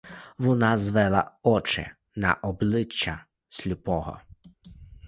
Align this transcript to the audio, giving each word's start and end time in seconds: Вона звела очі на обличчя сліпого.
Вона 0.37 0.77
звела 0.77 1.31
очі 1.43 1.91
на 2.15 2.33
обличчя 2.33 3.25
сліпого. 3.49 4.19